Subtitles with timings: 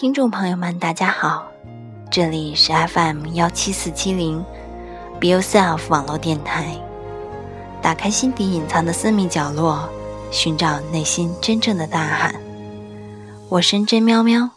[0.00, 1.46] 听众朋友们，大家好，
[2.10, 4.42] 这里是 FM 幺七四七零
[5.20, 6.74] Be Yourself 网络电台。
[7.82, 9.90] 打开心底隐藏的私密角落，
[10.30, 12.34] 寻找内心真正的大喊。
[13.50, 14.48] 我深真喵喵，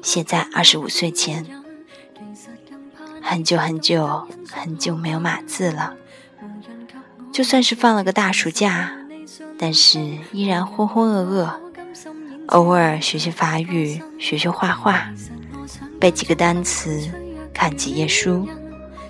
[0.00, 1.44] 写在二十五岁前，
[3.20, 5.96] 很久很久很久没有码字了。
[7.32, 8.92] 就算是放了个大暑假，
[9.58, 9.98] 但是
[10.30, 11.71] 依然浑浑噩噩。
[12.52, 15.08] 偶尔学学法语，学学画画，
[15.98, 17.10] 背几个单词，
[17.50, 18.46] 看几页书，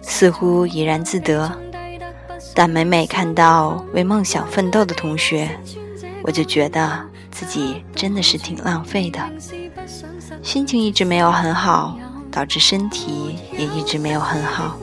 [0.00, 1.50] 似乎怡然自得。
[2.55, 5.50] 但每每看到为梦想奋斗的同学，
[6.23, 7.00] 我就觉得
[7.33, 9.20] 自己真的是挺浪费的。
[10.41, 11.98] 心情一直没有很好，
[12.30, 14.77] 导致身体也一直没有很好，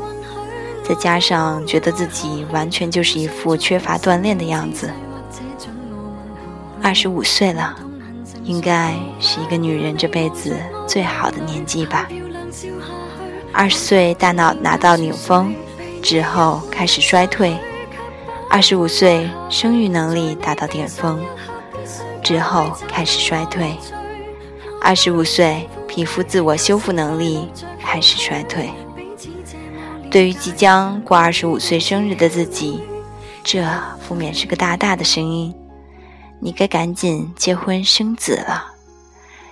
[0.84, 4.92] 再加上觉得自己完全就是一副缺乏锻炼的样子。
[6.84, 7.86] 二十五岁了。
[8.50, 12.10] 应该是一个女人这辈子最好的年纪吧。
[13.54, 15.54] 二十岁大脑拿到顶峰
[16.02, 17.56] 之后开始衰退，
[18.50, 21.24] 二十五岁生育能力达到顶峰
[22.24, 23.78] 之后开始衰退，
[24.82, 28.68] 二十五岁皮肤自我修复能力开始衰退。
[30.10, 32.82] 对于即将过二十五岁生日的自己，
[33.44, 33.64] 这
[34.08, 35.54] 不免是个大大的声音。
[36.42, 38.64] 你该赶紧结婚生子了，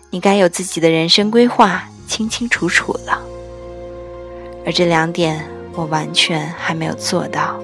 [0.09, 3.21] 你该有自己的人生规划，清清楚楚了。
[4.65, 7.59] 而这两点我完全还没有做到，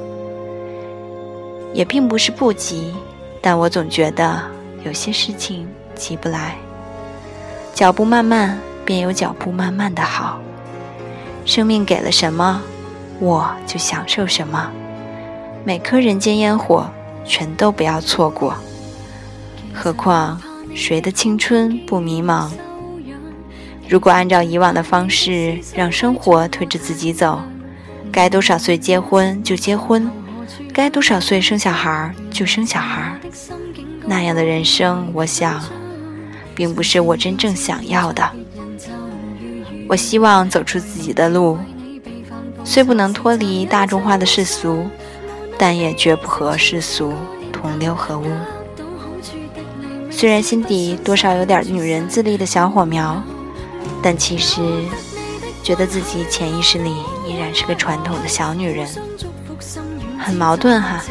[1.73, 2.93] 也并不是不急，
[3.41, 4.41] 但我总觉得
[4.83, 6.57] 有些事情急不来。
[7.73, 10.37] 脚步慢慢，便有脚步慢慢的好。
[11.45, 12.61] 生命给了什么，
[13.19, 14.69] 我就享受什么。
[15.63, 16.89] 每颗人间烟火，
[17.23, 18.53] 全都不要错过。
[19.73, 20.39] 何况
[20.75, 22.49] 谁的青春不迷茫？
[23.89, 27.41] 如果按照以往的方式让生活推着自己走，
[28.11, 30.09] 该多少岁结婚就结婚，
[30.71, 33.19] 该多少岁生小孩就生小孩，
[34.05, 35.61] 那样的人生，我想，
[36.55, 38.23] 并不是我真正想要的。
[39.89, 41.57] 我希望走出自己的路，
[42.63, 44.87] 虽不能脱离大众化的世俗，
[45.57, 47.13] 但也绝不和世俗
[47.51, 48.25] 同流合污。
[50.23, 53.21] 虽然心底多少有点女人自立的小火苗，
[54.01, 54.61] 但其实
[55.61, 56.95] 觉得自己潜意识里
[57.27, 58.87] 依然是个传统的小女人，
[60.17, 61.03] 很矛盾哈。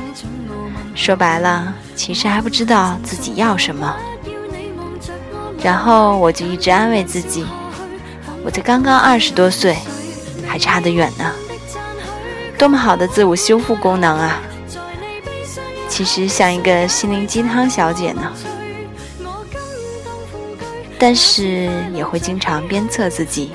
[0.95, 3.95] 说白了，其实还不知道自己要什么。
[5.63, 7.45] 然后我就一直安慰自己，
[8.43, 9.77] 我才刚刚二十多岁，
[10.47, 11.31] 还差得远呢。
[12.57, 14.41] 多么好的自我修复功能啊！
[15.87, 18.33] 其实像一个心灵鸡汤小姐呢。
[21.05, 23.51] 但是也会经常鞭策自己，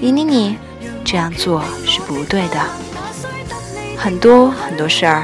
[0.00, 0.56] 你你你，
[1.04, 2.58] 这样做是不对的。
[3.96, 5.22] 很多很多事儿，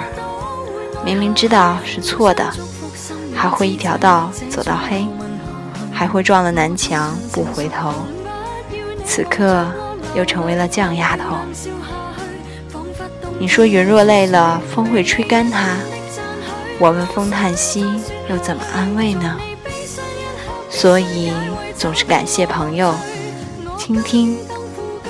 [1.05, 2.49] 明明知道是错的，
[3.35, 5.09] 还会一条道走到黑，
[5.93, 7.93] 还会撞了南墙不回头。
[9.05, 9.67] 此刻
[10.15, 11.35] 又成为了犟丫头。
[13.41, 15.71] 你说云若累了，风会吹干它。
[16.79, 17.85] 我问风叹息，
[18.31, 19.37] 又怎么安慰呢？
[20.79, 21.33] 所以
[21.75, 22.95] 总是感谢朋友
[23.77, 24.39] 倾听、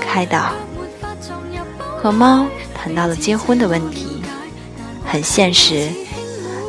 [0.01, 0.51] 开导。
[1.99, 4.23] 和猫谈到了结婚的问题，
[5.05, 5.91] 很现实。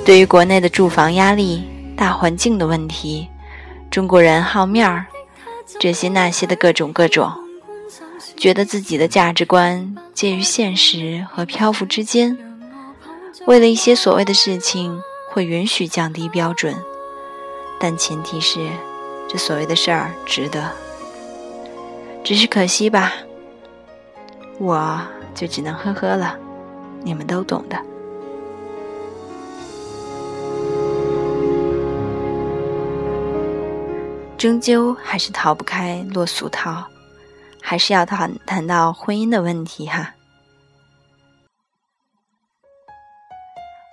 [0.03, 1.63] 对于国内的住房压力、
[1.95, 3.29] 大环境的问题，
[3.89, 5.05] 中国人好面儿，
[5.79, 7.31] 这些那些的各种各种，
[8.35, 12.37] 觉得自己的价值观介于现实和漂浮之间。
[13.47, 15.01] 为了一些所谓的事情，
[15.31, 16.75] 会允许降低标准，
[17.79, 18.59] 但前提是。
[19.31, 20.71] 这所谓的事儿值得，
[22.23, 23.13] 只是可惜吧，
[24.57, 24.99] 我
[25.35, 26.35] 就只能呵呵了，
[27.03, 27.79] 你们都懂的。
[34.35, 36.83] 终究还是逃不开落俗套，
[37.61, 40.15] 还是要谈谈到婚姻的问题哈。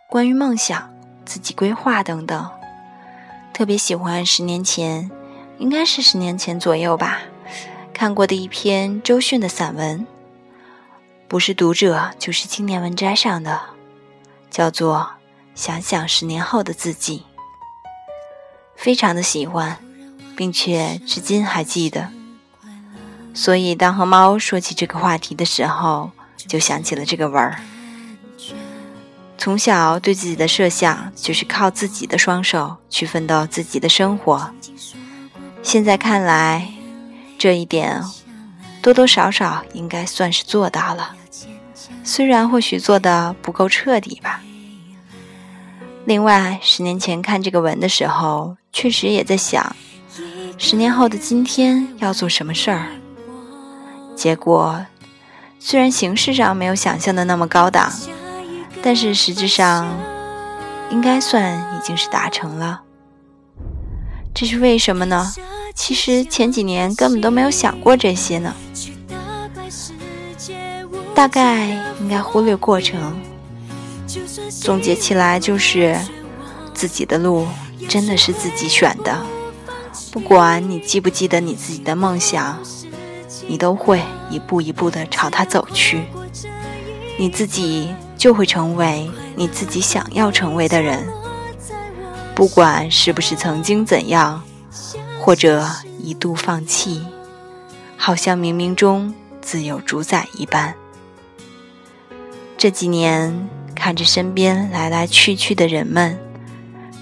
[0.08, 0.90] 关于梦想、
[1.26, 2.48] 自己规划等等，
[3.52, 5.10] 特别喜欢十年前。
[5.58, 7.20] 应该是十年前左右吧，
[7.92, 10.06] 看过的一篇周迅的散文，
[11.28, 13.60] 不是读者就是青年文摘上的，
[14.50, 14.98] 叫做
[15.54, 17.18] 《想想十年后的自己》，
[18.76, 19.78] 非常的喜欢，
[20.36, 22.10] 并且至今还记得。
[23.32, 26.10] 所以当和猫说起这个话题的时候，
[26.46, 27.56] 就想起了这个文儿。
[29.38, 34.50] 从小对自己的设想就是靠自己的双手去奋斗自己的生活。
[35.66, 36.68] 现在看来，
[37.36, 38.00] 这一点
[38.80, 41.16] 多多少少应该算是做到了，
[42.04, 44.40] 虽然或许做的不够彻底吧。
[46.04, 49.74] 另外，十年前看这个文的时候，确实也在想，
[50.56, 52.86] 十年后的今天要做什么事儿。
[54.14, 54.86] 结果，
[55.58, 57.92] 虽然形式上没有想象的那么高档，
[58.80, 59.92] 但是实质上，
[60.92, 62.82] 应该算已经是达成了。
[64.32, 65.32] 这是为什么呢？
[65.76, 68.52] 其实前几年根本都没有想过这些呢，
[71.14, 71.66] 大概
[72.00, 73.16] 应该忽略过程。
[74.60, 75.96] 总结起来就是，
[76.74, 77.46] 自己的路
[77.88, 79.24] 真的是自己选的，
[80.10, 82.58] 不管你记不记得你自己的梦想，
[83.46, 86.02] 你都会一步一步的朝它走去，
[87.16, 91.06] 你自己就会成为你自己想要成为的人，
[92.34, 94.42] 不管是不是曾经怎样。
[95.26, 95.66] 或者
[95.98, 97.04] 一度放弃，
[97.96, 99.12] 好像冥冥中
[99.42, 100.72] 自有主宰一般。
[102.56, 106.16] 这几年看着身边来来去去的人们，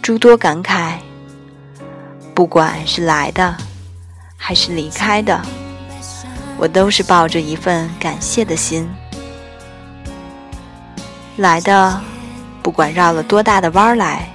[0.01, 0.95] 诸多感慨。
[2.35, 3.55] 不管是来的，
[4.39, 5.43] 还是离开的，
[6.57, 8.89] 我都是抱着一份感谢的心。
[11.37, 12.01] 来的，
[12.63, 14.27] 不管绕了多大的弯儿来，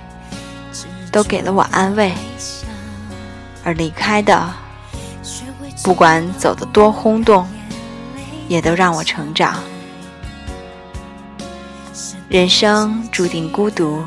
[1.12, 2.14] 都给了我安慰。
[3.64, 4.50] 而离开的，
[5.84, 7.48] 不管走得多轰动，
[8.48, 9.62] 也都让我成长。
[12.30, 14.04] 人生注定孤独，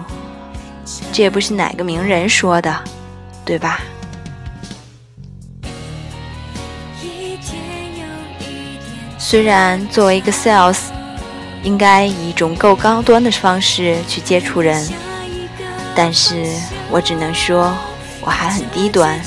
[1.12, 2.82] 这也不是哪个名人说的，
[3.44, 3.81] 对吧？
[9.19, 10.78] 虽然作为一个 sales，
[11.62, 14.87] 应该以一种够高端的方式去接触人，
[15.94, 16.46] 但是
[16.90, 17.72] 我只能说，
[18.22, 19.20] 我还很低端。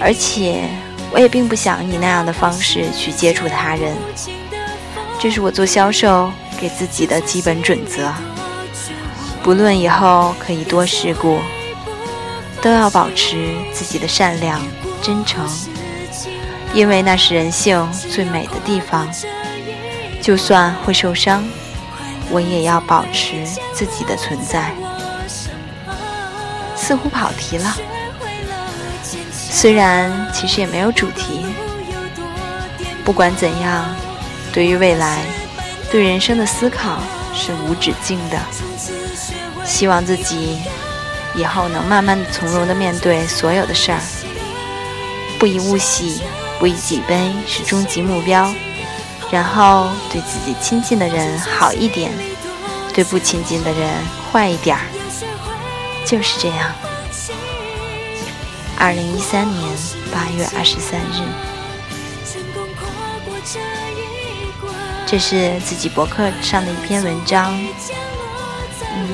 [0.00, 0.68] 而且，
[1.10, 3.96] 我也并不想以那样的方式去接触他人。
[5.18, 6.30] 这是我做销售
[6.60, 8.12] 给自己的基本准则。
[9.42, 11.38] 不论以后可以多世故，
[12.62, 14.60] 都要保持自己的善良、
[15.02, 15.48] 真诚，
[16.74, 19.08] 因为那是人性最美的地方。
[20.20, 21.42] 就算会受伤，
[22.30, 24.72] 我也要保持自己的存在。
[26.88, 27.76] 似乎跑题了。
[29.30, 31.44] 虽然其实也没有主题，
[33.04, 33.84] 不管怎样，
[34.54, 35.18] 对于未来，
[35.90, 36.98] 对人生的思考
[37.34, 38.38] 是无止境的。
[39.66, 40.62] 希望自己
[41.34, 44.00] 以后能慢慢的从容的面对所有的事儿，
[45.38, 46.22] 不以物喜，
[46.58, 48.50] 不以己悲是终极目标。
[49.30, 52.10] 然后对自己亲近的人好一点，
[52.94, 53.90] 对不亲近的人
[54.32, 54.82] 坏一点儿，
[56.08, 56.72] 就是这样。
[58.78, 59.62] 二零一三年
[60.10, 61.20] 八月二十三日，
[65.06, 67.54] 这是自己博客上的一篇文章，
[68.94, 69.08] 嗯，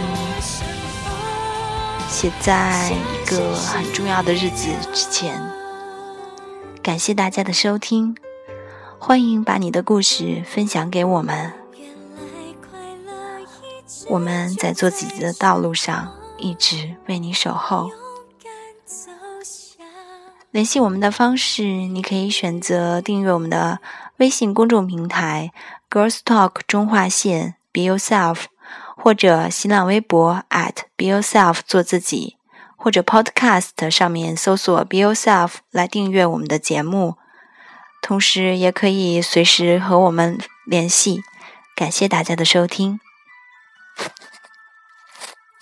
[2.09, 5.43] 写在一个很重要的日子之前。
[6.81, 8.17] 感谢大家的收听，
[9.01, 11.53] 欢迎把你的故事分享给我们。
[14.07, 16.13] 我们在做自己的道路上，
[16.45, 17.91] 一直为你守候。
[20.51, 23.81] 联系我们的方式，你可以选择订阅我们的
[24.19, 25.53] 微信公众平台
[25.89, 28.45] “Girls Talk 中划线 Be Yourself”，
[28.95, 32.37] 或者新浪微博 “at @Be Yourself 做自己，
[32.77, 37.17] 或者 Podcast 上面搜索 “Be Yourself” 来订阅我们的节目。
[38.03, 41.23] 同时，也可以随时和我们联系。
[41.75, 43.01] 感谢大家的收听。